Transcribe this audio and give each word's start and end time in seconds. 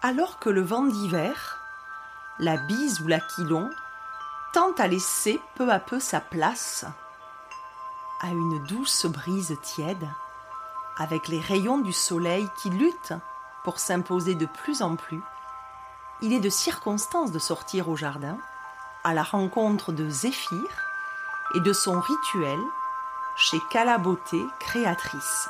Alors 0.00 0.38
que 0.38 0.48
le 0.48 0.62
vent 0.62 0.84
d'hiver, 0.84 1.58
la 2.38 2.56
bise 2.56 3.00
ou 3.00 3.08
l'aquilon, 3.08 3.68
tend 4.52 4.72
à 4.78 4.86
laisser 4.86 5.40
peu 5.56 5.70
à 5.72 5.80
peu 5.80 5.98
sa 5.98 6.20
place 6.20 6.84
à 8.20 8.28
une 8.28 8.64
douce 8.64 9.06
brise 9.06 9.56
tiède, 9.62 10.08
avec 10.98 11.28
les 11.28 11.40
rayons 11.40 11.78
du 11.78 11.92
soleil 11.92 12.48
qui 12.62 12.70
luttent 12.70 13.14
pour 13.64 13.80
s'imposer 13.80 14.34
de 14.34 14.46
plus 14.46 14.82
en 14.82 14.96
plus, 14.96 15.20
il 16.20 16.32
est 16.32 16.40
de 16.40 16.50
circonstance 16.50 17.32
de 17.32 17.38
sortir 17.38 17.88
au 17.88 17.96
jardin 17.96 18.38
à 19.04 19.14
la 19.14 19.22
rencontre 19.22 19.92
de 19.92 20.08
Zéphyr 20.08 20.68
et 21.54 21.60
de 21.60 21.72
son 21.72 22.00
rituel 22.00 22.58
chez 23.36 23.58
Calaboté 23.70 24.44
créatrice. 24.58 25.48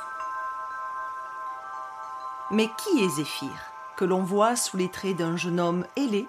Mais 2.51 2.71
qui 2.77 3.03
est 3.03 3.09
Zéphyr, 3.09 3.59
que 3.99 4.05
l'on 4.05 4.23
voit 4.23 4.55
sous 4.55 4.77
les 4.77 4.87
traits 4.87 5.17
d'un 5.17 5.35
jeune 5.35 5.59
homme 5.59 5.85
ailé, 5.97 6.25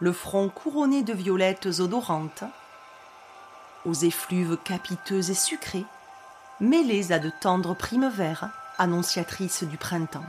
le 0.00 0.12
front 0.12 0.50
couronné 0.50 1.02
de 1.02 1.14
violettes 1.14 1.80
odorantes, 1.80 2.44
aux 3.86 3.94
effluves 3.94 4.58
capiteux 4.64 5.30
et 5.30 5.34
sucrées, 5.34 5.86
mêlées 6.60 7.10
à 7.10 7.18
de 7.18 7.30
tendres 7.40 7.74
primes 7.74 8.10
verts, 8.10 8.50
annonciatrices 8.76 9.64
du 9.64 9.78
printemps. 9.78 10.26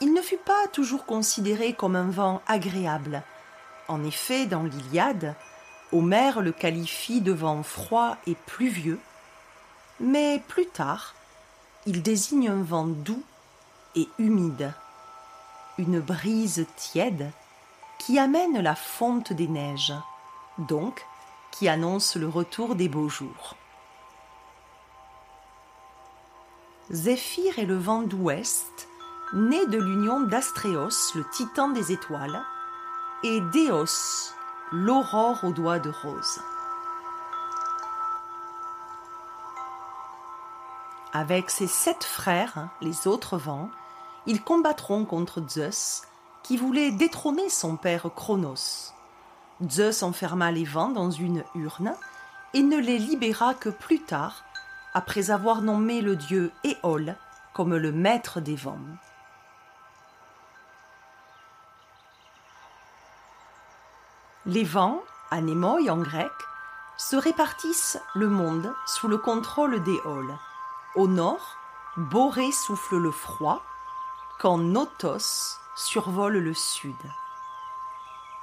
Il 0.00 0.14
ne 0.14 0.22
fut 0.22 0.36
pas 0.36 0.68
toujours 0.72 1.04
considéré 1.04 1.72
comme 1.72 1.96
un 1.96 2.08
vent 2.08 2.42
agréable. 2.46 3.24
En 3.88 4.04
effet, 4.04 4.46
dans 4.46 4.62
l'Iliade, 4.62 5.34
Homère 5.90 6.40
le 6.40 6.52
qualifie 6.52 7.20
de 7.20 7.32
vent 7.32 7.64
froid 7.64 8.16
et 8.28 8.36
pluvieux, 8.46 9.00
mais 9.98 10.40
plus 10.46 10.66
tard, 10.66 11.16
il 11.84 12.00
désigne 12.00 12.48
un 12.48 12.62
vent 12.62 12.86
doux 12.86 13.24
et 13.94 14.08
humide, 14.18 14.72
une 15.78 16.00
brise 16.00 16.66
tiède 16.76 17.30
qui 17.98 18.18
amène 18.18 18.60
la 18.60 18.74
fonte 18.74 19.32
des 19.32 19.48
neiges 19.48 19.94
donc 20.60 21.06
qui 21.50 21.68
annonce 21.68 22.16
le 22.16 22.28
retour 22.28 22.74
des 22.74 22.88
beaux 22.88 23.08
jours. 23.08 23.56
Zéphyr 26.90 27.58
est 27.58 27.66
le 27.66 27.78
vent 27.78 28.02
d'ouest, 28.02 28.88
né 29.32 29.64
de 29.66 29.78
l'union 29.78 30.20
d'Astréos, 30.20 31.14
le 31.14 31.24
titan 31.30 31.68
des 31.68 31.92
étoiles, 31.92 32.42
et 33.22 33.40
d'Éos, 33.40 34.32
l'aurore 34.72 35.44
aux 35.44 35.52
doigts 35.52 35.78
de 35.78 35.90
rose. 35.90 36.40
Avec 41.12 41.50
ses 41.50 41.66
sept 41.66 42.04
frères, 42.04 42.68
les 42.80 43.06
autres 43.06 43.36
vents, 43.36 43.70
ils 44.30 44.44
combattront 44.44 45.04
contre 45.04 45.42
Zeus, 45.48 46.02
qui 46.44 46.56
voulait 46.56 46.92
détrôner 46.92 47.48
son 47.48 47.76
père 47.76 48.06
Chronos. 48.14 48.92
Zeus 49.68 50.04
enferma 50.04 50.52
les 50.52 50.62
vents 50.62 50.90
dans 50.90 51.10
une 51.10 51.42
urne 51.56 51.96
et 52.54 52.62
ne 52.62 52.78
les 52.78 52.98
libéra 52.98 53.54
que 53.54 53.70
plus 53.70 54.00
tard, 54.00 54.44
après 54.94 55.32
avoir 55.32 55.62
nommé 55.62 56.00
le 56.00 56.14
dieu 56.14 56.52
Éole 56.62 57.16
comme 57.54 57.74
le 57.74 57.90
maître 57.90 58.40
des 58.40 58.54
vents. 58.54 58.78
Les 64.46 64.64
vents, 64.64 65.02
anémoi 65.32 65.90
en 65.90 65.98
grec, 65.98 66.30
se 66.96 67.16
répartissent 67.16 67.98
le 68.14 68.28
monde 68.28 68.72
sous 68.86 69.08
le 69.08 69.18
contrôle 69.18 69.82
d'Éole. 69.82 70.38
Au 70.94 71.08
nord, 71.08 71.56
Borée 71.96 72.52
souffle 72.52 72.96
le 72.96 73.10
froid, 73.10 73.64
quand 74.40 74.56
Notos 74.56 75.58
survole 75.76 76.38
le 76.38 76.54
sud. 76.54 76.96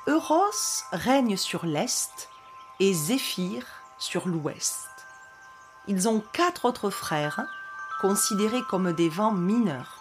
Euros 0.06 0.54
règne 0.92 1.36
sur 1.38 1.66
l'est 1.66 2.30
et 2.80 2.94
Zéphyr 2.94 3.66
sur 3.98 4.28
l'ouest. 4.28 4.88
Ils 5.88 6.08
ont 6.08 6.24
quatre 6.34 6.66
autres 6.66 6.92
frères, 6.92 7.48
considérés 8.00 8.62
comme 8.70 8.94
des 8.94 9.10
vents 9.10 9.32
mineurs. 9.32 9.98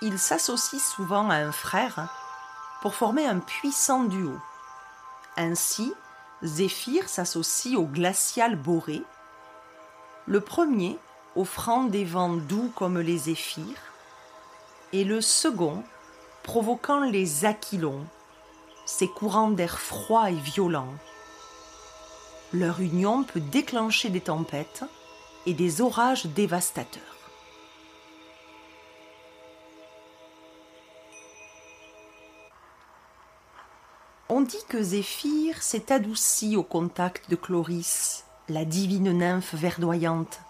Ils 0.00 0.20
s'associent 0.20 0.78
souvent 0.78 1.28
à 1.28 1.38
un 1.38 1.50
frère 1.50 2.08
pour 2.82 2.94
former 2.94 3.26
un 3.26 3.40
puissant 3.40 4.04
duo. 4.04 4.38
Ainsi, 5.36 5.92
Zéphyr 6.44 7.08
s'associe 7.08 7.76
au 7.76 7.84
glacial 7.84 8.54
Boré, 8.54 9.02
le 10.26 10.40
premier 10.40 11.00
offrant 11.34 11.82
des 11.82 12.04
vents 12.04 12.36
doux 12.36 12.70
comme 12.76 13.00
les 13.00 13.18
zéphyrs, 13.18 13.91
et 14.92 15.04
le 15.04 15.20
second 15.20 15.82
provoquant 16.42 17.00
les 17.00 17.44
aquilons, 17.44 18.04
ces 18.84 19.08
courants 19.08 19.50
d'air 19.50 19.78
froid 19.78 20.30
et 20.30 20.34
violents. 20.34 20.92
Leur 22.52 22.80
union 22.80 23.24
peut 23.24 23.40
déclencher 23.40 24.10
des 24.10 24.20
tempêtes 24.20 24.84
et 25.46 25.54
des 25.54 25.80
orages 25.80 26.26
dévastateurs. 26.26 27.02
On 34.28 34.40
dit 34.40 34.64
que 34.68 34.82
Zéphyr 34.82 35.62
s'est 35.62 35.92
adouci 35.92 36.56
au 36.56 36.62
contact 36.62 37.28
de 37.28 37.36
Chloris, 37.36 38.24
la 38.48 38.64
divine 38.64 39.12
nymphe 39.12 39.54
verdoyante, 39.54 40.40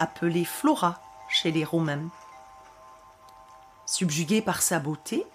appelée 0.00 0.44
Flora 0.44 1.00
chez 1.28 1.52
les 1.52 1.64
Romains. 1.64 2.10
Subjugué 3.90 4.42
par 4.42 4.60
sa 4.60 4.80
beauté, 4.80 5.26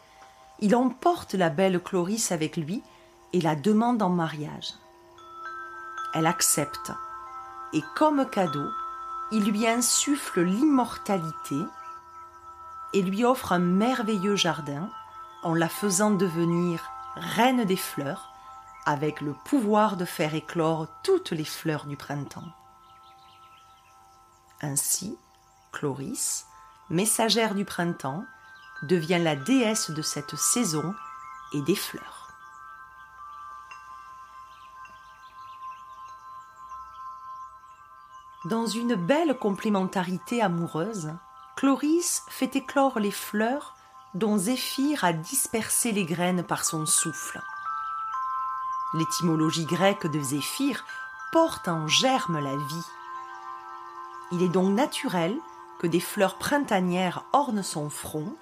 il 0.59 0.75
emporte 0.75 1.33
la 1.33 1.49
belle 1.49 1.81
Chloris 1.81 2.31
avec 2.31 2.55
lui 2.55 2.83
et 3.33 3.41
la 3.41 3.55
demande 3.55 4.03
en 4.03 4.09
mariage. 4.09 4.75
Elle 6.13 6.27
accepte, 6.27 6.91
et 7.73 7.81
comme 7.95 8.29
cadeau, 8.29 8.69
il 9.31 9.45
lui 9.45 9.67
insuffle 9.67 10.41
l'immortalité 10.41 11.55
et 12.93 13.01
lui 13.01 13.25
offre 13.25 13.53
un 13.53 13.59
merveilleux 13.59 14.35
jardin 14.35 14.87
en 15.41 15.55
la 15.55 15.67
faisant 15.67 16.11
devenir 16.11 16.91
reine 17.15 17.65
des 17.65 17.75
fleurs 17.75 18.35
avec 18.85 19.19
le 19.21 19.33
pouvoir 19.45 19.97
de 19.97 20.05
faire 20.05 20.35
éclore 20.35 20.85
toutes 21.01 21.31
les 21.31 21.43
fleurs 21.43 21.87
du 21.87 21.97
printemps. 21.97 22.53
Ainsi, 24.61 25.17
Chloris, 25.71 26.45
messagère 26.91 27.55
du 27.55 27.65
printemps, 27.65 28.23
devient 28.83 29.19
la 29.19 29.35
déesse 29.35 29.91
de 29.91 30.01
cette 30.01 30.35
saison 30.35 30.93
et 31.53 31.61
des 31.61 31.75
fleurs. 31.75 32.29
Dans 38.45 38.67
une 38.67 38.95
belle 38.95 39.37
complémentarité 39.39 40.41
amoureuse, 40.41 41.13
Chloris 41.55 42.23
fait 42.27 42.57
éclore 42.57 42.99
les 42.99 43.11
fleurs 43.11 43.75
dont 44.15 44.37
Zéphyr 44.37 45.05
a 45.05 45.13
dispersé 45.13 45.91
les 45.93 46.03
graines 46.03 46.43
par 46.43 46.65
son 46.65 46.85
souffle. 46.85 47.41
L'étymologie 48.95 49.65
grecque 49.65 50.07
de 50.07 50.19
Zéphyr 50.19 50.83
porte 51.31 51.67
en 51.67 51.87
germe 51.87 52.39
la 52.39 52.55
vie. 52.55 52.87
Il 54.33 54.43
est 54.43 54.49
donc 54.49 54.75
naturel 54.75 55.39
que 55.79 55.87
des 55.87 56.01
fleurs 56.01 56.37
printanières 56.37 57.23
ornent 57.31 57.63
son 57.63 57.89
front 57.89 58.35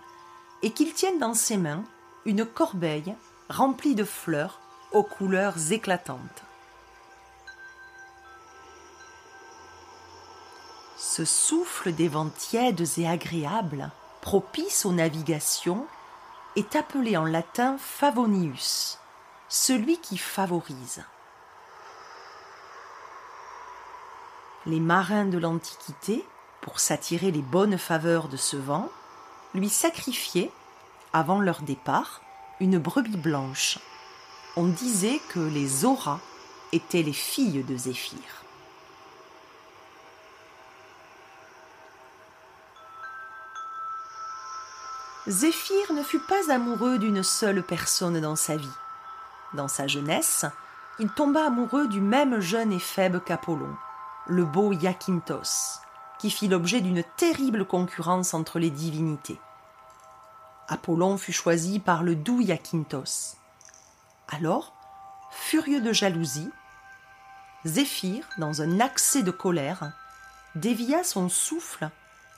et 0.63 0.71
qu'il 0.71 0.93
tienne 0.93 1.19
dans 1.19 1.33
ses 1.33 1.57
mains 1.57 1.83
une 2.25 2.45
corbeille 2.45 3.15
remplie 3.49 3.95
de 3.95 4.03
fleurs 4.03 4.59
aux 4.91 5.03
couleurs 5.03 5.71
éclatantes. 5.71 6.43
Ce 10.97 11.25
souffle 11.25 11.93
des 11.93 12.07
vents 12.07 12.29
tièdes 12.29 12.85
et 12.97 13.07
agréables, 13.07 13.89
propice 14.21 14.85
aux 14.85 14.93
navigations, 14.93 15.85
est 16.55 16.75
appelé 16.75 17.17
en 17.17 17.25
latin 17.25 17.77
favonius, 17.79 18.97
celui 19.49 19.97
qui 19.97 20.17
favorise. 20.17 21.03
Les 24.65 24.79
marins 24.79 25.25
de 25.25 25.37
l'Antiquité, 25.37 26.25
pour 26.61 26.79
s'attirer 26.79 27.31
les 27.31 27.41
bonnes 27.41 27.77
faveurs 27.77 28.27
de 28.27 28.37
ce 28.37 28.57
vent, 28.57 28.89
lui 29.53 29.69
sacrifiaient, 29.69 30.51
avant 31.13 31.39
leur 31.39 31.61
départ, 31.61 32.21
une 32.59 32.77
brebis 32.77 33.17
blanche. 33.17 33.79
On 34.55 34.67
disait 34.67 35.19
que 35.29 35.39
les 35.39 35.85
auras 35.85 36.19
étaient 36.71 37.03
les 37.03 37.13
filles 37.13 37.63
de 37.63 37.75
Zéphyr. 37.75 38.17
Zéphyr 45.27 45.93
ne 45.93 46.03
fut 46.03 46.19
pas 46.19 46.51
amoureux 46.51 46.97
d'une 46.97 47.23
seule 47.23 47.63
personne 47.63 48.19
dans 48.19 48.35
sa 48.35 48.57
vie. 48.57 48.67
Dans 49.53 49.67
sa 49.67 49.87
jeunesse, 49.87 50.45
il 50.99 51.09
tomba 51.09 51.45
amoureux 51.45 51.87
du 51.87 52.01
même 52.01 52.39
jeune 52.39 52.71
éphèbe 52.73 53.23
qu'Apollon, 53.23 53.75
le 54.27 54.45
beau 54.45 54.73
Iacynthos, 54.73 55.79
qui 56.21 56.29
fit 56.29 56.47
l'objet 56.47 56.81
d'une 56.81 57.03
terrible 57.17 57.65
concurrence 57.65 58.35
entre 58.35 58.59
les 58.59 58.69
divinités. 58.69 59.39
Apollon 60.67 61.17
fut 61.17 61.31
choisi 61.31 61.79
par 61.79 62.03
le 62.03 62.13
doux 62.13 62.41
Iaquintos. 62.41 63.37
Alors, 64.29 64.71
furieux 65.31 65.81
de 65.81 65.91
jalousie, 65.91 66.51
Zéphyr, 67.65 68.23
dans 68.37 68.61
un 68.61 68.79
accès 68.79 69.23
de 69.23 69.31
colère, 69.31 69.93
dévia 70.53 71.03
son 71.03 71.27
souffle 71.27 71.89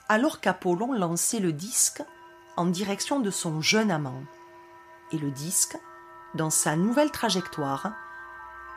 alors 0.08 0.40
qu'Apollon 0.40 0.94
lançait 0.94 1.40
le 1.40 1.52
disque 1.52 2.04
en 2.56 2.68
direction 2.68 3.20
de 3.20 3.32
son 3.32 3.60
jeune 3.60 3.92
amant. 3.92 4.24
Et 5.12 5.18
le 5.18 5.30
disque, 5.30 5.78
dans 6.36 6.50
sa 6.50 6.78
nouvelle 6.78 7.12
trajectoire, 7.12 7.92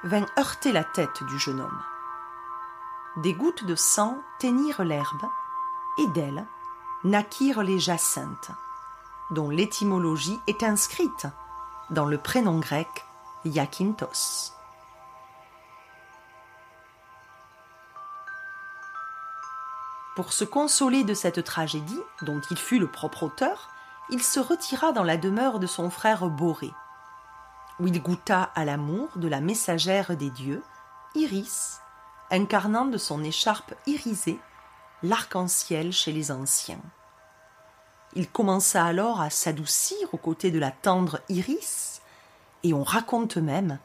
vint 0.02 0.26
heurter 0.36 0.72
la 0.72 0.82
tête 0.82 1.22
du 1.28 1.38
jeune 1.38 1.60
homme. 1.60 1.82
Des 3.16 3.32
gouttes 3.32 3.64
de 3.64 3.74
sang 3.74 4.18
teignirent 4.38 4.84
l'herbe, 4.84 5.24
et 5.98 6.06
d'elles 6.08 6.46
naquirent 7.04 7.62
les 7.62 7.78
jacinthes, 7.78 8.50
dont 9.30 9.48
l'étymologie 9.48 10.38
est 10.46 10.62
inscrite 10.62 11.26
dans 11.88 12.04
le 12.04 12.18
prénom 12.18 12.58
grec 12.58 13.06
Iakintos. 13.44 14.52
Pour 20.14 20.32
se 20.32 20.44
consoler 20.44 21.04
de 21.04 21.14
cette 21.14 21.44
tragédie, 21.44 22.00
dont 22.22 22.40
il 22.50 22.58
fut 22.58 22.78
le 22.78 22.90
propre 22.90 23.24
auteur, 23.24 23.70
il 24.10 24.22
se 24.22 24.40
retira 24.40 24.92
dans 24.92 25.04
la 25.04 25.16
demeure 25.16 25.58
de 25.58 25.66
son 25.66 25.90
frère 25.90 26.28
Boré, 26.28 26.72
où 27.80 27.86
il 27.86 28.02
goûta 28.02 28.50
à 28.54 28.64
l'amour 28.64 29.08
de 29.16 29.28
la 29.28 29.40
messagère 29.40 30.16
des 30.16 30.30
dieux, 30.30 30.62
Iris, 31.14 31.80
incarnant 32.30 32.86
de 32.86 32.98
son 32.98 33.22
écharpe 33.24 33.74
irisée 33.86 34.38
l'arc-en-ciel 35.02 35.92
chez 35.92 36.12
les 36.12 36.30
anciens. 36.30 36.80
Il 38.14 38.28
commença 38.28 38.84
alors 38.84 39.20
à 39.20 39.30
s'adoucir 39.30 40.12
aux 40.12 40.18
côtés 40.18 40.50
de 40.50 40.58
la 40.58 40.70
tendre 40.70 41.20
Iris, 41.28 42.00
et 42.62 42.72
on 42.72 42.82
raconte 42.82 43.36
même 43.36 43.78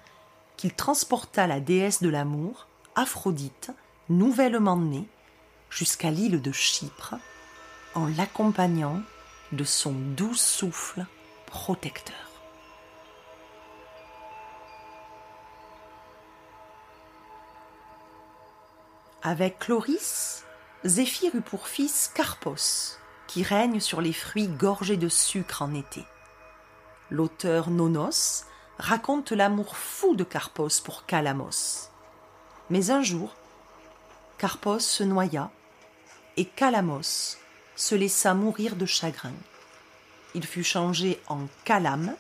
qu'il 0.58 0.74
transporta 0.74 1.48
la 1.48 1.60
déesse 1.60 2.02
de 2.02 2.10
l'amour, 2.10 2.68
Aphrodite, 2.96 3.72
nouvellement 4.10 4.78
née, 4.78 5.08
jusqu'à 5.70 6.12
l'île 6.12 6.42
de 6.42 6.52
Chypre, 6.52 7.16
en 7.94 8.08
l'accompagnant 8.08 9.02
de 9.52 9.64
son 9.64 9.92
doux 9.92 10.34
souffle 10.34 11.06
protecteur. 11.46 12.31
Avec 19.24 19.60
Chloris, 19.60 20.46
Zéphyr 20.84 21.36
eut 21.36 21.42
pour 21.42 21.68
fils 21.68 22.10
Carpos, 22.16 22.98
qui 23.28 23.44
règne 23.44 23.80
sur 23.80 24.02
les 24.02 24.14
fruits 24.14 24.48
gorgés 24.48 24.98
de 24.98 25.10
sucre 25.10 25.62
en 25.62 25.76
été. 25.76 26.04
L'auteur 27.12 27.70
Nonos 27.70 28.46
raconte 28.80 29.32
l'amour 29.32 29.78
fou 29.78 30.16
de 30.16 30.24
Carpos 30.24 30.82
pour 30.84 31.06
Calamos. 31.06 31.92
Mais 32.72 32.90
un 32.90 33.04
jour, 33.04 33.36
Carpos 34.40 34.80
se 34.80 35.04
noya 35.04 35.52
et 36.36 36.46
Calamos 36.46 37.38
se 37.76 37.94
laissa 37.94 38.34
mourir 38.34 38.76
de 38.76 38.88
chagrin. 38.88 39.36
Il 40.34 40.48
fut 40.48 40.64
changé 40.64 41.22
en 41.28 41.42
calame, 41.64 42.16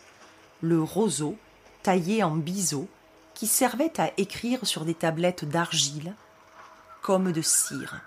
le 0.62 0.84
roseau 0.84 1.36
taillé 1.82 2.22
en 2.22 2.36
biseau 2.36 2.88
qui 3.34 3.48
servait 3.48 4.00
à 4.00 4.12
écrire 4.18 4.68
sur 4.68 4.86
des 4.86 4.94
tablettes 4.94 5.46
d'argile 5.46 6.14
comme 7.02 7.32
de 7.32 7.42
cire. 7.42 8.02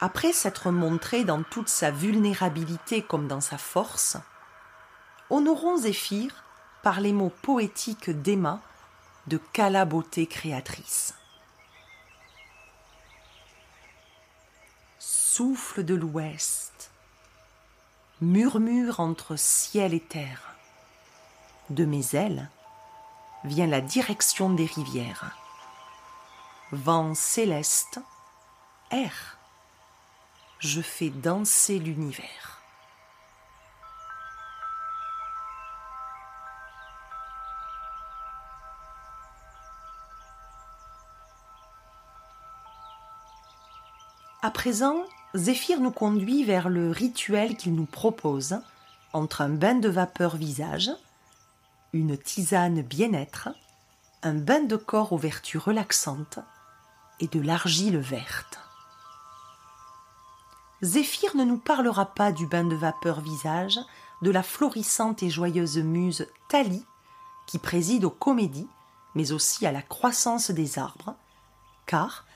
Après 0.00 0.32
s'être 0.32 0.70
montré 0.70 1.24
dans 1.24 1.42
toute 1.42 1.68
sa 1.68 1.90
vulnérabilité 1.90 3.02
comme 3.02 3.26
dans 3.26 3.40
sa 3.40 3.58
force, 3.58 4.16
honorons 5.28 5.78
Zéphyr 5.78 6.44
par 6.82 7.00
les 7.00 7.12
mots 7.12 7.32
poétiques 7.42 8.10
d'Emma 8.10 8.60
de 9.26 9.38
Cala 9.52 9.84
beauté 9.84 10.26
créatrice. 10.26 11.14
Souffle 14.98 15.84
de 15.84 15.94
l'ouest, 15.94 16.90
murmure 18.20 19.00
entre 19.00 19.36
ciel 19.36 19.94
et 19.94 20.00
terre. 20.00 20.54
De 21.70 21.84
mes 21.84 22.14
ailes, 22.14 22.48
vient 23.44 23.66
la 23.66 23.80
direction 23.80 24.50
des 24.50 24.66
rivières. 24.66 25.36
Vent 26.72 27.14
céleste, 27.14 28.00
air, 28.90 29.38
je 30.58 30.80
fais 30.80 31.10
danser 31.10 31.78
l'univers. 31.78 32.58
À 44.40 44.50
présent, 44.50 45.04
Zéphyr 45.34 45.80
nous 45.80 45.90
conduit 45.90 46.44
vers 46.44 46.68
le 46.68 46.90
rituel 46.90 47.56
qu'il 47.56 47.74
nous 47.74 47.86
propose 47.86 48.60
entre 49.12 49.40
un 49.40 49.48
bain 49.48 49.74
de 49.74 49.88
vapeur 49.88 50.36
visage, 50.36 50.90
une 51.92 52.18
tisane 52.18 52.82
bien-être, 52.82 53.48
un 54.22 54.34
bain 54.34 54.60
de 54.60 54.76
corps 54.76 55.12
aux 55.12 55.18
vertus 55.18 55.60
relaxantes 55.60 56.38
et 57.20 57.28
de 57.28 57.40
l'argile 57.40 57.98
verte. 57.98 58.60
Zéphyr 60.82 61.34
ne 61.36 61.44
nous 61.44 61.58
parlera 61.58 62.06
pas 62.06 62.30
du 62.30 62.46
bain 62.46 62.64
de 62.64 62.76
vapeur 62.76 63.20
visage 63.20 63.78
de 64.22 64.30
la 64.30 64.42
florissante 64.42 65.22
et 65.22 65.30
joyeuse 65.30 65.78
muse 65.78 66.28
Thalie, 66.48 66.84
qui 67.46 67.58
préside 67.58 68.04
aux 68.04 68.10
comédies, 68.10 68.68
mais 69.14 69.32
aussi 69.32 69.66
à 69.66 69.72
la 69.72 69.82
croissance 69.82 70.50
des 70.50 70.78
arbres, 70.78 71.16
car, 71.86 72.26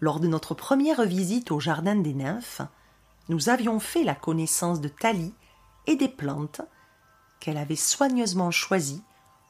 lors 0.00 0.20
de 0.20 0.26
notre 0.26 0.54
première 0.54 1.04
visite 1.04 1.50
au 1.50 1.60
jardin 1.60 1.96
des 1.96 2.12
nymphes, 2.12 2.62
nous 3.28 3.48
avions 3.48 3.80
fait 3.80 4.04
la 4.04 4.14
connaissance 4.14 4.80
de 4.80 4.88
Thalie 4.88 5.34
et 5.86 5.96
des 5.96 6.08
plantes 6.08 6.62
qu'elle 7.40 7.58
avait 7.58 7.76
soigneusement 7.76 8.50
choisi 8.50 9.02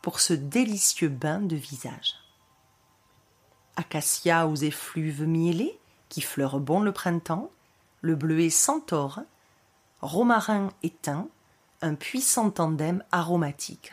pour 0.02 0.20
ce 0.20 0.32
délicieux 0.32 1.08
bain 1.08 1.40
de 1.40 1.56
visage. 1.56 2.14
Acacia 3.76 4.46
aux 4.46 4.56
effluves 4.56 5.24
miellés, 5.24 5.78
qui 6.08 6.20
fleurent 6.20 6.60
bon 6.60 6.80
le 6.80 6.92
printemps, 6.92 7.50
le 8.00 8.14
bleuet 8.14 8.50
centaure, 8.50 9.20
romarin 10.00 10.70
éteint, 10.82 11.28
un 11.82 11.94
puissant 11.94 12.50
tandem 12.50 13.02
aromatique. 13.10 13.92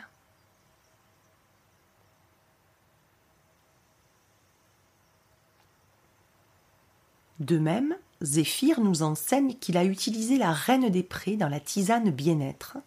De 7.40 7.58
même, 7.58 7.96
Zéphyr 8.22 8.80
nous 8.80 9.02
enseigne 9.02 9.54
qu'il 9.54 9.76
a 9.76 9.84
utilisé 9.84 10.38
la 10.38 10.52
reine 10.52 10.88
des 10.88 11.02
prés 11.02 11.36
dans 11.36 11.48
la 11.48 11.60
tisane 11.60 12.10
bien-être, 12.10 12.78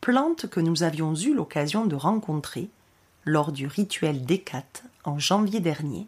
plante 0.00 0.48
que 0.48 0.60
nous 0.60 0.82
avions 0.82 1.14
eu 1.14 1.34
l'occasion 1.34 1.86
de 1.86 1.96
rencontrer 1.96 2.68
lors 3.24 3.52
du 3.52 3.66
rituel 3.66 4.24
d'Hécate 4.24 4.84
en 5.04 5.18
janvier 5.18 5.60
dernier, 5.60 6.06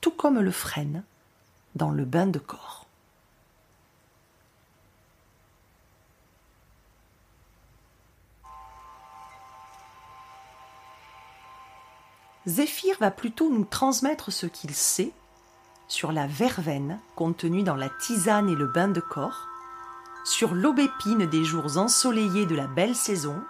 tout 0.00 0.10
comme 0.10 0.40
le 0.40 0.50
frêne 0.50 1.02
dans 1.74 1.90
le 1.90 2.04
bain 2.04 2.26
de 2.26 2.38
corps. 2.38 2.86
Zéphyr 12.46 12.96
va 12.98 13.10
plutôt 13.10 13.50
nous 13.50 13.66
transmettre 13.66 14.32
ce 14.32 14.46
qu'il 14.46 14.74
sait 14.74 15.12
sur 15.86 16.12
la 16.12 16.26
verveine 16.26 16.98
contenue 17.14 17.62
dans 17.62 17.74
la 17.76 17.90
tisane 17.90 18.48
et 18.48 18.54
le 18.54 18.66
bain 18.66 18.88
de 18.88 19.00
corps, 19.00 19.47
sur 20.24 20.54
l'aubépine 20.54 21.26
des 21.26 21.44
jours 21.44 21.78
ensoleillés 21.78 22.46
de 22.46 22.54
la 22.54 22.66
belle 22.66 22.94
saison, 22.94 23.42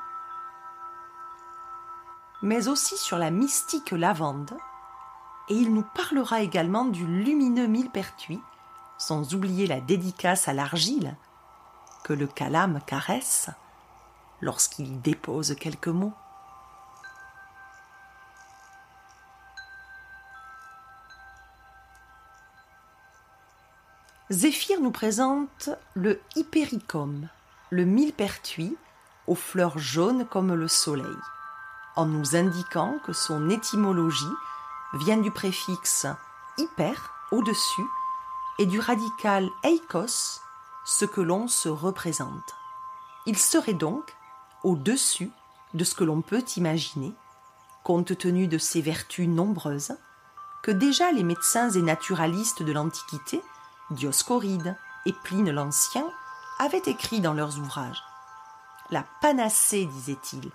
mais 2.42 2.68
aussi 2.68 2.96
sur 2.96 3.18
la 3.18 3.30
mystique 3.30 3.90
lavande, 3.90 4.56
et 5.48 5.54
il 5.54 5.74
nous 5.74 5.84
parlera 5.94 6.40
également 6.40 6.84
du 6.84 7.06
lumineux 7.06 7.66
millepertuis, 7.66 8.40
sans 8.98 9.34
oublier 9.34 9.66
la 9.66 9.80
dédicace 9.80 10.48
à 10.48 10.52
l'argile 10.52 11.16
que 12.04 12.12
le 12.12 12.26
calame 12.26 12.80
caresse 12.86 13.50
lorsqu'il 14.40 15.00
dépose 15.00 15.54
quelques 15.56 15.88
mots. 15.88 16.12
Zéphyr 24.30 24.82
nous 24.82 24.90
présente 24.90 25.70
le 25.94 26.20
hypericum, 26.36 27.28
le 27.70 27.86
millepertuis 27.86 28.76
aux 29.26 29.34
fleurs 29.34 29.78
jaunes 29.78 30.26
comme 30.26 30.52
le 30.52 30.68
soleil, 30.68 31.16
en 31.96 32.04
nous 32.04 32.36
indiquant 32.36 32.98
que 33.06 33.14
son 33.14 33.48
étymologie 33.48 34.26
vient 34.92 35.16
du 35.16 35.30
préfixe 35.30 36.06
hyper 36.58 37.10
au-dessus 37.32 37.86
et 38.58 38.66
du 38.66 38.78
radical 38.80 39.48
eikos 39.64 40.42
ce 40.84 41.06
que 41.06 41.22
l'on 41.22 41.48
se 41.48 41.70
représente. 41.70 42.54
Il 43.24 43.38
serait 43.38 43.72
donc 43.72 44.14
au-dessus 44.62 45.30
de 45.72 45.84
ce 45.84 45.94
que 45.94 46.04
l'on 46.04 46.20
peut 46.20 46.44
imaginer, 46.58 47.14
compte 47.82 48.18
tenu 48.18 48.46
de 48.46 48.58
ses 48.58 48.82
vertus 48.82 49.26
nombreuses, 49.26 49.96
que 50.62 50.70
déjà 50.70 51.12
les 51.12 51.24
médecins 51.24 51.70
et 51.70 51.82
naturalistes 51.82 52.62
de 52.62 52.72
l'Antiquité, 52.72 53.40
Dioscoride 53.90 54.76
et 55.06 55.12
Pline 55.12 55.50
l'Ancien, 55.50 56.06
avaient 56.58 56.82
écrit 56.86 57.20
dans 57.20 57.34
leurs 57.34 57.58
ouvrages. 57.58 58.02
La 58.90 59.04
panacée, 59.20 59.86
disait-il, 59.86 60.50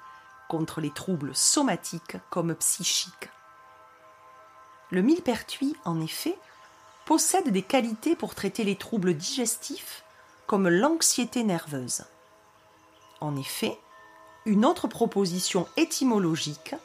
contre 0.49 0.81
les 0.81 0.91
troubles 0.91 1.35
somatiques 1.35 2.17
comme 2.29 2.53
psychiques. 2.55 3.29
Le 4.91 5.01
millepertuis, 5.01 5.75
en 5.85 5.99
effet, 6.01 6.37
possède 7.05 7.49
des 7.49 7.63
qualités 7.63 8.15
pour 8.15 8.35
traiter 8.35 8.63
les 8.63 8.75
troubles 8.75 9.15
digestifs 9.15 10.03
comme 10.45 10.69
l'anxiété 10.69 11.43
nerveuse. 11.43 12.03
En 13.19 13.35
effet, 13.35 13.79
une 14.45 14.65
autre 14.65 14.87
proposition 14.87 15.67
étymologique 15.77 16.75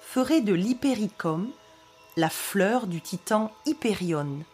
ferait 0.00 0.40
de 0.40 0.54
l'hypericum 0.54 1.50
la 2.16 2.28
fleur 2.28 2.86
du 2.86 3.00
titan 3.00 3.52
Hyperion, 3.66 4.44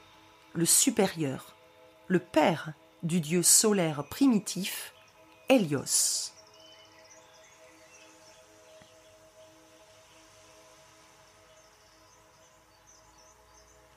le 0.57 0.65
supérieur, 0.65 1.55
le 2.09 2.19
père 2.19 2.73
du 3.03 3.21
dieu 3.21 3.43
solaire 3.43 4.05
primitif 4.09 4.95
Hélios. 5.49 6.33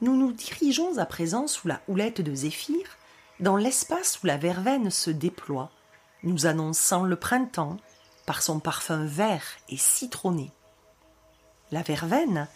Nous 0.01 0.15
nous 0.15 0.31
dirigeons 0.33 0.97
à 0.97 1.05
présent 1.05 1.47
sous 1.47 1.67
la 1.67 1.81
houlette 1.87 2.21
de 2.21 2.33
Zéphyr, 2.33 2.85
dans 3.39 3.55
l'espace 3.55 4.21
où 4.21 4.27
la 4.27 4.37
verveine 4.37 4.91
se 4.91 5.09
déploie, 5.09 5.71
nous 6.23 6.45
annonçant 6.45 7.03
le 7.03 7.15
printemps 7.15 7.77
par 8.25 8.41
son 8.41 8.59
parfum 8.59 9.05
vert 9.05 9.45
et 9.69 9.77
citronné. 9.77 10.51
La 11.71 11.83
verveine 11.83 12.47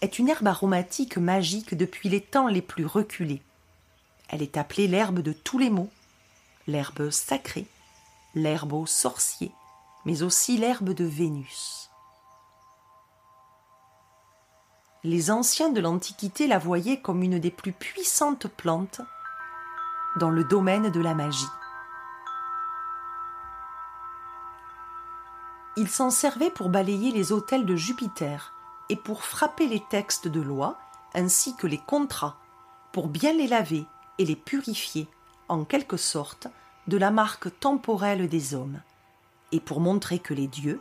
est 0.00 0.18
une 0.18 0.28
herbe 0.28 0.46
aromatique 0.46 1.16
magique 1.16 1.74
depuis 1.74 2.08
les 2.08 2.20
temps 2.20 2.48
les 2.48 2.62
plus 2.62 2.86
reculés. 2.86 3.42
Elle 4.28 4.42
est 4.42 4.56
appelée 4.56 4.88
l'herbe 4.88 5.20
de 5.20 5.32
tous 5.32 5.58
les 5.58 5.70
maux, 5.70 5.90
l'herbe 6.66 7.10
sacrée, 7.10 7.66
l'herbe 8.34 8.72
aux 8.72 8.86
sorciers, 8.86 9.52
mais 10.04 10.22
aussi 10.22 10.56
l'herbe 10.56 10.90
de 10.90 11.04
Vénus. 11.04 11.90
Les 15.04 15.30
anciens 15.30 15.68
de 15.68 15.80
l'Antiquité 15.80 16.46
la 16.46 16.58
voyaient 16.58 17.00
comme 17.00 17.22
une 17.22 17.38
des 17.38 17.50
plus 17.50 17.72
puissantes 17.72 18.48
plantes 18.48 19.02
dans 20.16 20.30
le 20.30 20.44
domaine 20.44 20.90
de 20.90 21.00
la 21.00 21.14
magie. 21.14 21.44
Ils 25.76 25.88
s'en 25.90 26.10
servaient 26.10 26.50
pour 26.50 26.68
balayer 26.68 27.10
les 27.10 27.32
autels 27.32 27.66
de 27.66 27.76
Jupiter 27.76 28.54
et 28.88 28.96
pour 28.96 29.24
frapper 29.24 29.66
les 29.66 29.80
textes 29.80 30.28
de 30.28 30.40
loi 30.40 30.78
ainsi 31.14 31.56
que 31.56 31.66
les 31.66 31.78
contrats, 31.78 32.36
pour 32.92 33.08
bien 33.08 33.32
les 33.32 33.46
laver 33.46 33.86
et 34.18 34.24
les 34.24 34.36
purifier, 34.36 35.08
en 35.48 35.64
quelque 35.64 35.96
sorte, 35.96 36.48
de 36.86 36.96
la 36.96 37.10
marque 37.10 37.58
temporelle 37.60 38.28
des 38.28 38.54
hommes, 38.54 38.80
et 39.52 39.60
pour 39.60 39.80
montrer 39.80 40.18
que 40.18 40.34
les 40.34 40.48
dieux 40.48 40.80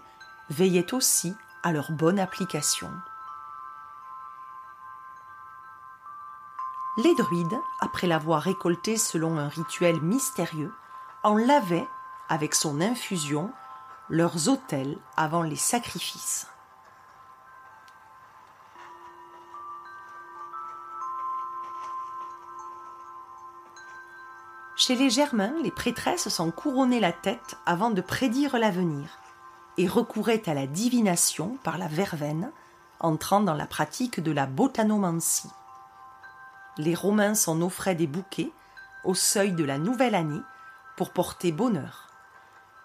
veillaient 0.50 0.93
aussi 0.93 1.33
à 1.63 1.72
leur 1.72 1.91
bonne 1.91 2.19
application. 2.19 2.89
Les 6.98 7.15
druides, 7.15 7.60
après 7.79 8.05
l'avoir 8.05 8.41
récolté 8.41 8.98
selon 8.98 9.38
un 9.39 9.48
rituel 9.48 10.00
mystérieux, 10.01 10.72
en 11.24 11.36
lavaient, 11.36 11.88
avec 12.29 12.53
son 12.53 12.81
infusion, 12.81 13.51
leurs 14.10 14.48
autels 14.50 14.98
avant 15.17 15.41
les 15.41 15.55
sacrifices. 15.55 16.48
Chez 24.86 24.96
les 24.98 25.10
Germains, 25.10 25.54
les 25.63 25.72
prêtresses 25.72 26.28
s'en 26.28 26.52
couronnaient 26.52 27.00
la 27.00 27.13
tête 27.13 27.56
avant 27.66 27.90
de 27.90 28.02
prédire 28.02 28.58
l'avenir 28.58 29.18
et 29.78 29.88
recouraient 29.88 30.50
à 30.50 30.54
la 30.54 30.68
divination 30.68 31.58
par 31.63 31.78
la 31.78 31.88
verveine, 31.88 32.52
entrant 33.00 33.40
dans 33.40 33.54
la 33.54 33.66
pratique 33.66 34.20
de 34.20 34.34
la 34.34 34.46
botanomancie. 34.46 35.50
Les 36.78 36.96
Romains 36.96 37.34
s'en 37.34 37.62
offraient 37.62 37.96
des 37.96 38.08
bouquets 38.08 38.52
au 39.06 39.13
seuil 39.13 39.54
de 39.54 39.63
la 39.63 39.78
nouvelle 39.78 40.16
année 40.16 40.42
pour 40.98 41.12
porter 41.12 41.54
bonheur. 41.54 42.10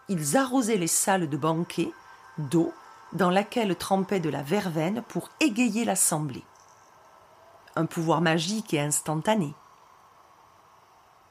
Ils 0.08 0.36
arrosaient 0.36 0.76
les 0.76 0.86
salles 0.86 1.28
de 1.28 1.36
banquet 1.36 1.90
d'eau 2.38 2.72
dans 3.12 3.30
laquelle 3.30 3.74
trempait 3.74 4.20
de 4.20 4.30
la 4.30 4.44
verveine 4.44 5.02
pour 5.08 5.30
égayer 5.40 5.84
l'assemblée. 5.84 6.44
Un 7.74 7.86
pouvoir 7.86 8.20
magique 8.20 8.72
et 8.72 8.80
instantané. 8.80 9.52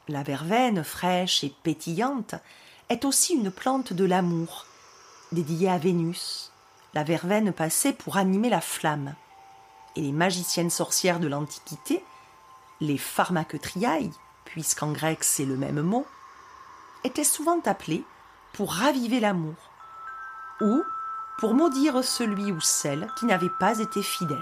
La 0.10 0.24
verveine, 0.24 0.86
fraîche 0.86 1.44
et 1.44 1.54
pétillante, 1.64 2.36
est 2.88 3.04
aussi 3.04 3.34
une 3.34 3.52
plante 3.52 3.92
de 3.92 4.06
l'amour, 4.06 4.66
dédiée 5.34 5.70
à 5.70 5.78
Vénus. 5.78 6.54
La 6.94 7.04
verveine 7.04 7.52
passait 7.52 7.92
pour 7.92 8.16
animer 8.16 8.50
la 8.50 8.62
flamme. 8.62 9.16
Et 9.98 10.02
les 10.02 10.14
magiciennes 10.14 10.70
sorcières 10.70 11.20
de 11.20 11.28
l'Antiquité, 11.28 12.06
les 12.80 12.98
pharmacotriailles, 12.98 14.14
puisqu'en 14.46 14.94
grec 14.94 15.26
c'est 15.26 15.46
le 15.46 15.58
même 15.58 15.82
mot, 15.82 16.06
étaient 17.04 17.26
souvent 17.26 17.60
appelées 17.66 18.06
pour 18.54 18.72
raviver 18.72 19.20
l'amour, 19.20 19.56
ou 20.62 20.84
pour 21.38 21.54
maudire 21.54 22.02
celui 22.02 22.54
ou 22.54 22.62
celle 22.62 23.12
qui 23.20 23.26
n'avait 23.26 23.52
pas 23.60 23.80
été 23.80 24.02
fidèle, 24.02 24.38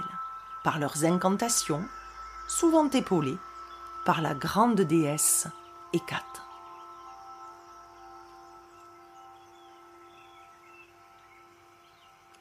par 0.64 0.78
leurs 0.78 1.06
incantations, 1.06 1.84
souvent 2.48 2.88
épaulées 2.92 3.38
par 4.06 4.22
la 4.22 4.36
grande 4.36 4.82
déesse 4.82 5.48
Hécate. 5.92 6.44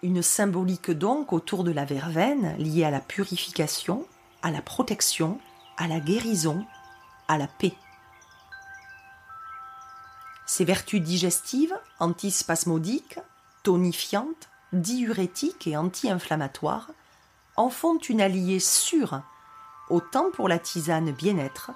Une 0.03 0.23
symbolique 0.23 0.91
donc 0.91 1.33
autour 1.33 1.65
de 1.65 1.71
la 1.71 1.87
verveine 1.87 2.55
liée 2.59 2.85
à 2.85 2.91
la 2.91 3.01
purification, 3.01 4.07
à 4.43 4.51
la 4.51 4.61
protection, 4.61 5.41
à 5.79 5.89
la 5.89 6.01
guérison, 6.01 6.67
à 7.29 7.39
la 7.39 7.47
paix. 7.47 7.75
Ses 10.45 10.67
vertus 10.67 11.01
digestives, 11.01 11.75
antispasmodiques, 11.99 13.19
tonifiantes, 13.63 14.51
diurétiques 14.75 15.67
et 15.67 15.79
anti-inflammatoires 15.79 16.91
en 17.57 17.71
font 17.71 17.97
une 17.97 18.21
alliée 18.21 18.61
sûre 18.61 19.23
autant 19.89 20.31
pour 20.31 20.49
la 20.49 20.59
tisane 20.59 21.13
bien-être 21.13 21.71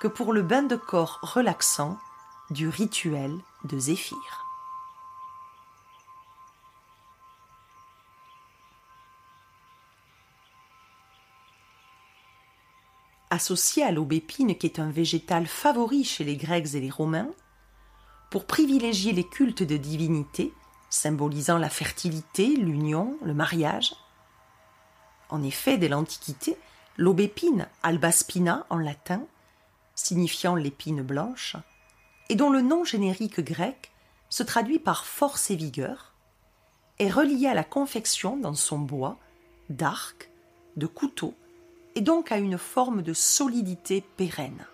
que 0.00 0.08
pour 0.08 0.32
le 0.32 0.42
bain 0.42 0.62
de 0.62 0.76
corps 0.76 1.18
relaxant 1.22 1.98
du 2.50 2.68
rituel 2.68 3.38
de 3.64 3.78
Zéphyr. 3.78 4.46
Associé 13.32 13.84
à 13.84 13.92
l'aubépine 13.92 14.56
qui 14.56 14.66
est 14.66 14.80
un 14.80 14.90
végétal 14.90 15.46
favori 15.46 16.02
chez 16.02 16.24
les 16.24 16.36
Grecs 16.36 16.74
et 16.74 16.80
les 16.80 16.90
Romains, 16.90 17.30
pour 18.30 18.46
privilégier 18.46 19.12
les 19.12 19.26
cultes 19.28 19.62
de 19.62 19.76
divinité, 19.76 20.52
symbolisant 20.88 21.58
la 21.58 21.68
fertilité, 21.68 22.48
l'union, 22.56 23.16
le 23.22 23.34
mariage. 23.34 23.94
En 25.28 25.42
effet, 25.44 25.78
dès 25.78 25.88
l'Antiquité, 25.88 26.56
l'aubépine, 26.96 27.66
albaspina 27.82 28.66
en 28.70 28.78
latin, 28.78 29.22
signifiant 29.94 30.54
l'épine 30.54 31.02
blanche, 31.02 31.56
et 32.28 32.36
dont 32.36 32.50
le 32.50 32.60
nom 32.60 32.84
générique 32.84 33.40
grec 33.40 33.90
se 34.28 34.42
traduit 34.42 34.78
par 34.78 35.04
force 35.04 35.50
et 35.50 35.56
vigueur, 35.56 36.12
est 36.98 37.10
reliée 37.10 37.48
à 37.48 37.54
la 37.54 37.64
confection 37.64 38.36
dans 38.36 38.54
son 38.54 38.78
bois 38.78 39.18
d'arcs, 39.68 40.30
de 40.76 40.86
couteaux, 40.86 41.34
et 41.94 42.00
donc 42.00 42.30
à 42.30 42.38
une 42.38 42.58
forme 42.58 43.02
de 43.02 43.12
solidité 43.12 44.04
pérenne. 44.16 44.64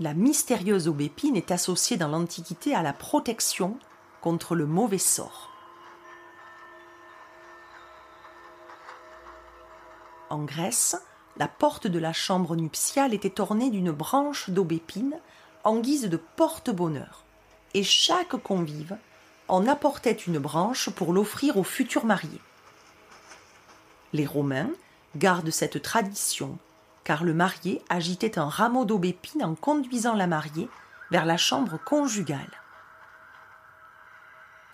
La 0.00 0.14
mystérieuse 0.14 0.86
aubépine 0.86 1.36
est 1.36 1.50
associée 1.50 1.96
dans 1.96 2.06
l'Antiquité 2.06 2.72
à 2.72 2.82
la 2.82 2.92
protection 2.92 3.76
contre 4.20 4.54
le 4.54 4.64
mauvais 4.64 4.98
sort. 4.98 5.50
En 10.30 10.44
Grèce, 10.44 10.96
la 11.38 11.48
porte 11.48 11.86
de 11.86 11.98
la 11.98 12.12
chambre 12.12 12.56
nuptiale 12.56 13.14
était 13.14 13.40
ornée 13.40 13.70
d'une 13.70 13.92
branche 13.92 14.50
d'aubépine 14.50 15.16
en 15.64 15.78
guise 15.78 16.08
de 16.08 16.16
porte-bonheur, 16.16 17.24
et 17.74 17.82
chaque 17.82 18.36
convive 18.36 18.96
en 19.48 19.66
apportait 19.66 20.12
une 20.12 20.38
branche 20.38 20.90
pour 20.90 21.12
l'offrir 21.12 21.56
au 21.56 21.64
futur 21.64 22.04
marié. 22.04 22.40
Les 24.12 24.26
Romains 24.26 24.70
gardent 25.16 25.50
cette 25.50 25.80
tradition, 25.82 26.58
car 27.04 27.24
le 27.24 27.32
marié 27.32 27.82
agitait 27.88 28.38
un 28.38 28.48
rameau 28.48 28.84
d'aubépine 28.84 29.44
en 29.44 29.54
conduisant 29.54 30.14
la 30.14 30.26
mariée 30.26 30.68
vers 31.10 31.24
la 31.24 31.38
chambre 31.38 31.78
conjugale. 31.82 32.60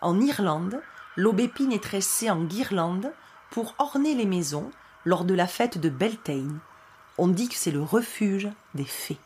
En 0.00 0.20
Irlande, 0.20 0.82
l'aubépine 1.16 1.73
est 1.73 1.82
tressée 1.82 2.30
en 2.30 2.42
guirlande 2.42 3.12
pour 3.50 3.75
orner 3.78 4.14
les 4.14 4.26
maisons 4.26 4.70
lors 5.04 5.25
de 5.25 5.34
la 5.34 5.46
fête 5.46 5.78
de 5.78 5.88
Beltane. 5.88 6.58
On 7.18 7.28
dit 7.28 7.49
que 7.49 7.54
c'est 7.54 7.70
le 7.70 7.82
refuge 7.82 8.49
des 8.75 8.84
fées. 8.84 9.18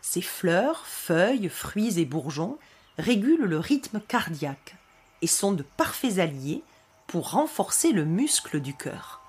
Ces 0.00 0.22
fleurs, 0.22 0.86
feuilles, 0.86 1.48
fruits 1.48 2.00
et 2.00 2.04
bourgeons 2.04 2.58
régulent 2.98 3.44
le 3.44 3.58
rythme 3.58 4.00
cardiaque 4.00 4.76
et 5.22 5.26
sont 5.26 5.52
de 5.52 5.62
parfaits 5.62 6.18
alliés 6.18 6.64
pour 7.06 7.30
renforcer 7.30 7.92
le 7.92 8.04
muscle 8.04 8.60
du 8.60 8.74
cœur, 8.74 9.20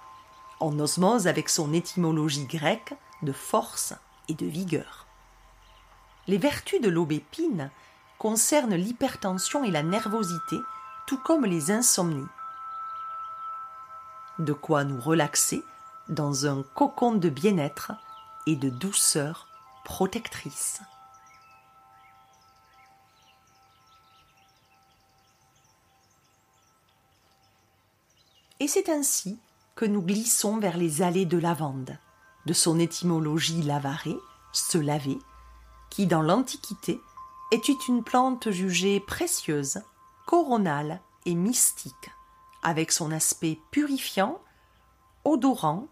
en 0.59 0.79
osmose 0.79 1.27
avec 1.27 1.49
son 1.49 1.73
étymologie 1.73 2.45
grecque 2.45 2.93
de 3.21 3.31
force 3.31 3.93
et 4.27 4.33
de 4.33 4.45
vigueur. 4.45 5.05
Les 6.27 6.37
vertus 6.37 6.81
de 6.81 6.89
l'aubépine 6.89 7.69
concernent 8.21 8.75
l'hypertension 8.75 9.63
et 9.63 9.71
la 9.71 9.81
nervosité, 9.81 10.61
tout 11.07 11.17
comme 11.17 11.43
les 11.43 11.71
insomnies. 11.71 12.27
De 14.37 14.53
quoi 14.53 14.83
nous 14.83 15.01
relaxer 15.01 15.63
dans 16.07 16.45
un 16.45 16.61
cocon 16.61 17.13
de 17.13 17.29
bien-être 17.29 17.93
et 18.45 18.55
de 18.55 18.69
douceur 18.69 19.47
protectrice. 19.83 20.81
Et 28.59 28.67
c'est 28.67 28.89
ainsi 28.89 29.39
que 29.73 29.85
nous 29.85 30.03
glissons 30.03 30.59
vers 30.59 30.77
les 30.77 31.01
allées 31.01 31.25
de 31.25 31.39
lavande, 31.39 31.97
de 32.45 32.53
son 32.53 32.77
étymologie 32.77 33.63
lavaré, 33.63 34.15
se 34.51 34.77
laver, 34.77 35.17
qui 35.89 36.05
dans 36.05 36.21
l'Antiquité 36.21 37.01
était 37.51 37.77
une 37.87 38.03
plante 38.03 38.49
jugée 38.49 38.99
précieuse, 39.01 39.81
coronale 40.25 41.01
et 41.25 41.35
mystique, 41.35 42.09
avec 42.63 42.91
son 42.91 43.11
aspect 43.11 43.59
purifiant, 43.71 44.41
odorant 45.25 45.87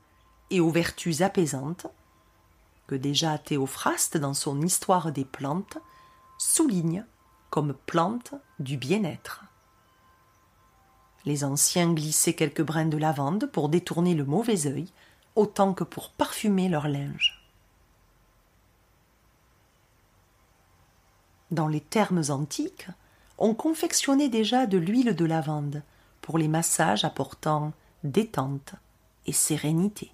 et 0.50 0.62
aux 0.62 0.70
vertus 0.70 1.22
apaisantes, 1.22 1.88
que 2.88 2.96
déjà 2.96 3.38
Théophraste, 3.38 4.18
dans 4.18 4.34
son 4.34 4.62
Histoire 4.62 5.12
des 5.12 5.26
plantes, 5.26 5.78
souligne 6.38 7.06
comme 7.50 7.74
plante 7.86 8.34
du 8.60 8.78
bien-être. 8.78 9.44
Les 11.26 11.44
anciens 11.44 11.94
glissaient 11.94 12.34
quelques 12.34 12.64
brins 12.64 12.86
de 12.86 12.98
lavande 12.98 13.52
pour 13.52 13.70
détourner 13.70 14.16
le 14.16 14.24
mauvais 14.24 14.66
œil, 14.66 14.92
autant 15.36 15.74
que 15.74 15.84
pour 15.84 16.12
parfumer 16.12 16.70
leur 16.70 16.88
linge. 16.88 17.39
Dans 21.52 21.68
les 21.68 21.82
termes 21.82 22.24
antiques, 22.30 22.88
on 23.38 23.54
confectionnait 23.54 24.30
déjà 24.30 24.66
de 24.66 24.78
l'huile 24.78 25.16
de 25.16 25.26
lavande 25.26 25.82
pour 26.22 26.38
les 26.38 26.48
massages 26.48 27.06
apportant 27.06 27.74
détente 28.04 28.76
et 29.26 29.34
sérénité 29.34 30.12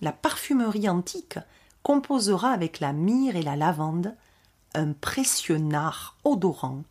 la 0.00 0.12
parfumerie 0.12 0.88
antique 0.88 1.38
composera 1.82 2.50
avec 2.50 2.80
la 2.80 2.92
myrrhe 2.92 3.36
et 3.36 3.42
la 3.42 3.56
lavande 3.56 4.14
un 4.74 4.92
précieux 4.92 5.58
nard 5.58 6.16
odorant 6.24 6.84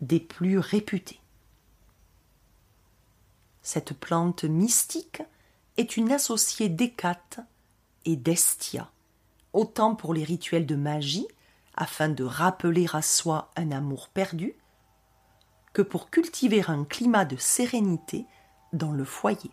des 0.00 0.20
plus 0.20 0.58
réputés. 0.58 1.20
Cette 3.62 3.92
plante 3.92 4.44
mystique 4.44 5.22
est 5.76 5.96
une 5.96 6.10
associée 6.10 6.68
d'Hécate 6.68 7.40
et 8.04 8.16
d'Estia, 8.16 8.90
autant 9.52 9.94
pour 9.94 10.14
les 10.14 10.24
rituels 10.24 10.66
de 10.66 10.74
magie, 10.74 11.28
afin 11.78 12.10
de 12.10 12.24
rappeler 12.24 12.86
à 12.92 13.00
soi 13.00 13.50
un 13.56 13.72
amour 13.72 14.10
perdu, 14.10 14.54
que 15.72 15.80
pour 15.80 16.10
cultiver 16.10 16.62
un 16.68 16.84
climat 16.84 17.24
de 17.24 17.36
sérénité 17.36 18.26
dans 18.74 18.92
le 18.92 19.04
foyer. 19.04 19.50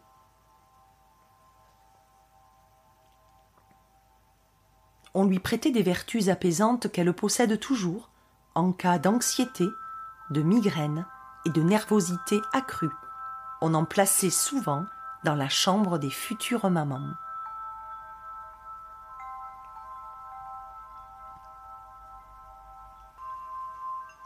on 5.16 5.24
lui 5.24 5.40
prêtait 5.40 5.72
des 5.72 5.82
vertus 5.82 6.28
apaisantes 6.28 6.92
qu'elle 6.92 7.14
possède 7.14 7.58
toujours 7.60 8.10
en 8.54 8.74
cas 8.74 9.00
d'anxiété, 9.00 9.66
de 10.30 10.42
migraine 10.42 11.06
et 11.46 11.50
de 11.50 11.62
nervosité 11.62 12.42
accrue. 12.52 12.92
On 13.62 13.74
en 13.74 13.86
plaçait 13.86 14.30
souvent 14.30 14.86
dans 15.24 15.36
la 15.36 15.48
chambre 15.48 15.98
des 15.98 16.10
futures 16.10 16.70
mamans. 16.70 17.14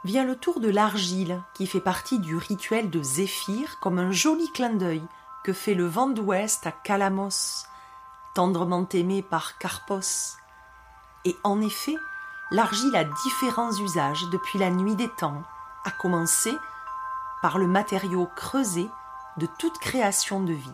Vient 0.05 0.23
le 0.23 0.37
tour 0.37 0.59
de 0.59 0.69
l'argile, 0.69 1.41
qui 1.53 1.67
fait 1.67 1.81
partie 1.81 2.19
du 2.19 2.37
rituel 2.37 2.89
de 2.89 3.03
Zéphyr, 3.03 3.79
comme 3.81 3.99
un 3.99 4.11
joli 4.11 4.49
clin 4.53 4.73
d'œil 4.73 5.03
que 5.43 5.53
fait 5.53 5.73
le 5.73 5.87
vent 5.87 6.07
d'ouest 6.07 6.65
à 6.67 6.71
Calamos, 6.71 7.65
tendrement 8.33 8.87
aimé 8.93 9.21
par 9.21 9.57
Carpos, 9.57 10.37
et 11.25 11.35
en 11.43 11.61
effet, 11.61 11.95
l'argile 12.51 12.95
a 12.95 13.03
différents 13.03 13.73
usages 13.73 14.23
depuis 14.31 14.57
la 14.59 14.69
nuit 14.69 14.95
des 14.95 15.09
temps, 15.09 15.43
à 15.83 15.91
commencer 15.91 16.55
par 17.41 17.57
le 17.57 17.67
matériau 17.67 18.27
creusé 18.35 18.89
de 19.37 19.47
toute 19.57 19.79
création 19.79 20.41
de 20.41 20.53
vie. 20.53 20.73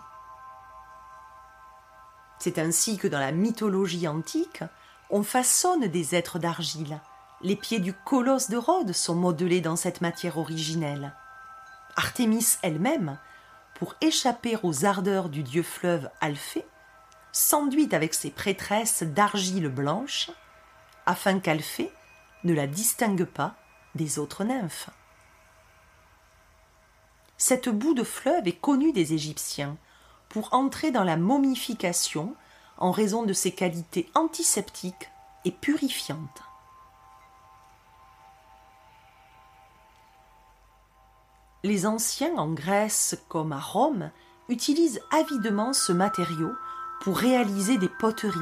C'est 2.39 2.59
ainsi 2.59 2.97
que 2.97 3.07
dans 3.07 3.19
la 3.19 3.31
mythologie 3.31 4.07
antique, 4.07 4.63
on 5.09 5.23
façonne 5.23 5.87
des 5.87 6.15
êtres 6.15 6.39
d'argile. 6.39 6.99
Les 7.45 7.55
pieds 7.55 7.79
du 7.79 7.93
colosse 7.93 8.49
de 8.49 8.57
Rhodes 8.57 8.93
sont 8.93 9.13
modelés 9.13 9.61
dans 9.61 9.75
cette 9.75 10.01
matière 10.01 10.39
originelle. 10.39 11.13
Artémis 11.95 12.43
elle-même, 12.63 13.19
pour 13.75 13.93
échapper 14.01 14.57
aux 14.63 14.83
ardeurs 14.83 15.29
du 15.29 15.43
dieu 15.43 15.61
fleuve 15.61 16.09
Alphée, 16.21 16.65
s'enduit 17.31 17.93
avec 17.93 18.15
ses 18.15 18.31
prêtresses 18.31 19.03
d'argile 19.03 19.67
blanche, 19.67 20.31
afin 21.05 21.39
qu'Alphée 21.39 21.91
ne 22.45 22.53
la 22.55 22.65
distingue 22.65 23.25
pas 23.25 23.53
des 23.93 24.17
autres 24.17 24.43
nymphes. 24.43 24.89
Cette 27.37 27.69
boue 27.69 27.93
de 27.93 28.03
fleuve 28.03 28.47
est 28.47 28.59
connue 28.59 28.91
des 28.91 29.13
Égyptiens 29.13 29.77
pour 30.29 30.51
entrer 30.55 30.89
dans 30.89 31.03
la 31.03 31.15
momification 31.15 32.35
en 32.79 32.89
raison 32.89 33.21
de 33.21 33.33
ses 33.33 33.51
qualités 33.51 34.09
antiseptiques 34.15 35.11
et 35.45 35.51
purifiantes. 35.51 36.44
Les 41.65 41.87
anciens 41.87 42.37
en 42.37 42.53
Grèce 42.53 43.17
comme 43.27 43.51
à 43.51 43.59
Rome 43.59 44.11
utilisent 44.49 45.01
avidement 45.09 45.73
ce 45.73 45.91
matériau 45.91 46.53
pour 47.01 47.17
réaliser 47.17 47.79
des 47.79 47.89
poteries, 47.89 48.37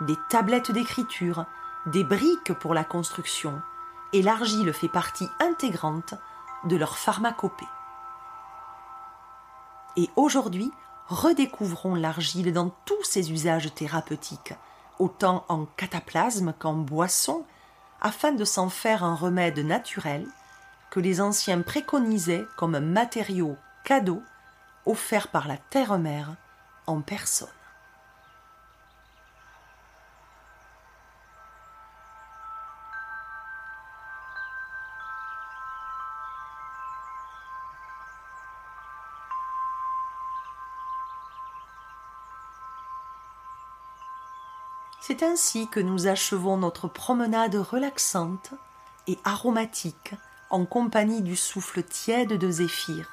des 0.00 0.16
tablettes 0.30 0.70
d'écriture, 0.70 1.44
des 1.84 2.02
briques 2.02 2.54
pour 2.54 2.72
la 2.72 2.82
construction, 2.82 3.60
et 4.14 4.22
l'argile 4.22 4.72
fait 4.72 4.88
partie 4.88 5.28
intégrante 5.38 6.14
de 6.64 6.76
leur 6.76 6.96
pharmacopée. 6.96 7.68
Et 9.98 10.08
aujourd'hui, 10.16 10.72
redécouvrons 11.08 11.94
l'argile 11.94 12.54
dans 12.54 12.70
tous 12.86 13.04
ses 13.04 13.32
usages 13.32 13.74
thérapeutiques, 13.74 14.54
autant 14.98 15.44
en 15.50 15.66
cataplasme 15.76 16.54
qu'en 16.58 16.72
boisson, 16.72 17.44
afin 18.00 18.32
de 18.32 18.46
s'en 18.46 18.70
faire 18.70 19.04
un 19.04 19.14
remède 19.14 19.58
naturel 19.58 20.26
que 20.96 21.00
les 21.02 21.20
anciens 21.20 21.60
préconisaient 21.60 22.46
comme 22.56 22.74
un 22.74 22.80
matériau 22.80 23.58
cadeau 23.84 24.22
offert 24.86 25.28
par 25.28 25.46
la 25.46 25.58
terre-mère 25.58 26.36
en 26.86 27.02
personne. 27.02 27.48
C'est 45.02 45.22
ainsi 45.22 45.68
que 45.68 45.80
nous 45.80 46.06
achevons 46.06 46.56
notre 46.56 46.88
promenade 46.88 47.56
relaxante 47.56 48.54
et 49.06 49.18
aromatique 49.24 50.14
en 50.50 50.64
compagnie 50.64 51.22
du 51.22 51.36
souffle 51.36 51.82
tiède 51.82 52.32
de 52.32 52.50
Zéphyr. 52.50 53.06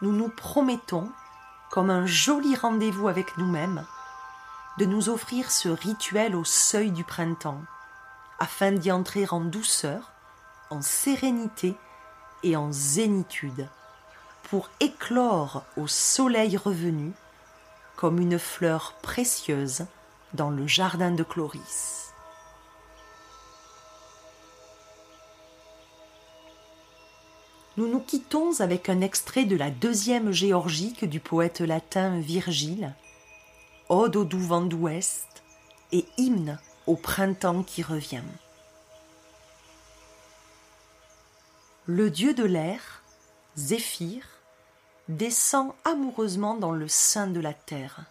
Nous 0.00 0.12
nous 0.12 0.28
promettons, 0.28 1.10
comme 1.70 1.90
un 1.90 2.06
joli 2.06 2.54
rendez-vous 2.56 3.08
avec 3.08 3.36
nous-mêmes, 3.36 3.84
de 4.78 4.84
nous 4.84 5.08
offrir 5.08 5.50
ce 5.50 5.68
rituel 5.68 6.36
au 6.36 6.44
seuil 6.44 6.90
du 6.90 7.04
printemps, 7.04 7.60
afin 8.38 8.72
d'y 8.72 8.92
entrer 8.92 9.26
en 9.30 9.40
douceur 9.40 10.12
en 10.70 10.82
sérénité 10.82 11.76
et 12.42 12.56
en 12.56 12.70
zénitude, 12.72 13.68
pour 14.44 14.70
éclore 14.80 15.64
au 15.76 15.86
soleil 15.86 16.56
revenu 16.56 17.12
comme 17.96 18.20
une 18.20 18.38
fleur 18.38 18.94
précieuse 19.02 19.86
dans 20.34 20.50
le 20.50 20.66
jardin 20.66 21.10
de 21.10 21.24
Chloris. 21.24 22.07
Nous 27.78 27.86
nous 27.86 28.00
quittons 28.00 28.58
avec 28.58 28.88
un 28.88 29.00
extrait 29.02 29.44
de 29.44 29.54
la 29.54 29.70
deuxième 29.70 30.32
géorgique 30.32 31.04
du 31.04 31.20
poète 31.20 31.60
latin 31.60 32.18
Virgile, 32.18 32.92
Ode 33.88 34.16
au 34.16 34.24
doux 34.24 34.40
vent 34.40 34.62
d'ouest 34.62 35.44
et 35.92 36.04
hymne 36.16 36.58
au 36.88 36.96
printemps 36.96 37.62
qui 37.62 37.84
revient. 37.84 38.24
Le 41.86 42.10
dieu 42.10 42.34
de 42.34 42.42
l'air, 42.42 43.04
Zéphyr, 43.56 44.24
descend 45.08 45.70
amoureusement 45.84 46.56
dans 46.56 46.72
le 46.72 46.88
sein 46.88 47.28
de 47.28 47.38
la 47.38 47.54
terre, 47.54 48.06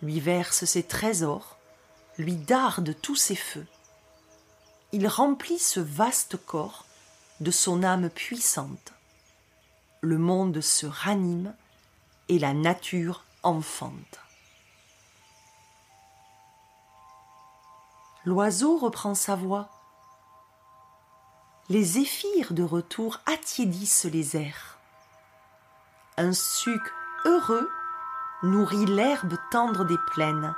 lui 0.00 0.20
verse 0.20 0.64
ses 0.64 0.84
trésors, 0.84 1.58
lui 2.18 2.36
darde 2.36 2.94
tous 3.02 3.16
ses 3.16 3.34
feux. 3.34 3.66
Il 4.92 5.08
remplit 5.08 5.58
ce 5.58 5.80
vaste 5.80 6.36
corps 6.36 6.86
de 7.40 7.50
son 7.50 7.82
âme 7.82 8.10
puissante. 8.10 8.92
Le 10.00 10.18
monde 10.18 10.60
se 10.60 10.86
ranime 10.86 11.54
et 12.28 12.38
la 12.38 12.52
nature 12.54 13.24
enfante. 13.42 14.20
L'oiseau 18.24 18.78
reprend 18.78 19.14
sa 19.14 19.36
voix. 19.36 19.68
Les 21.68 21.84
zéphyrs 21.84 22.52
de 22.52 22.62
retour 22.62 23.20
attiédissent 23.26 24.04
les 24.04 24.36
airs. 24.36 24.78
Un 26.16 26.32
suc 26.32 26.82
heureux 27.24 27.68
nourrit 28.42 28.86
l'herbe 28.86 29.34
tendre 29.50 29.84
des 29.84 29.98
plaines, 30.12 30.54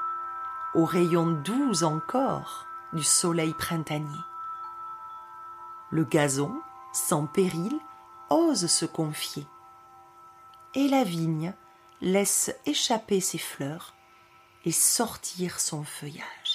aux 0.75 0.85
rayons 0.85 1.31
doux 1.31 1.83
encore 1.83 2.67
du 2.93 3.03
soleil 3.03 3.55
printanier. 3.55 4.21
Le 5.91 6.05
gazon, 6.05 6.61
sans 6.97 7.27
péril, 7.27 7.79
ose 8.31 8.67
se 8.67 8.87
confier, 8.87 9.47
et 10.75 10.89
la 10.89 11.05
vigne 11.05 11.53
laisse 12.01 12.51
échapper 12.65 13.21
ses 13.21 13.39
fleurs 13.39 13.95
et 14.65 14.73
sortir 14.73 15.61
son 15.61 15.85
feuillage. 15.85 16.46